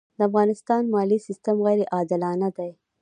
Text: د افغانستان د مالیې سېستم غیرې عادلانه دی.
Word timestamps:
د 0.17 0.19
افغانستان 0.29 0.81
د 0.85 0.89
مالیې 0.93 1.19
سېستم 1.27 1.57
غیرې 1.65 1.85
عادلانه 1.95 2.47
دی. 2.57 2.71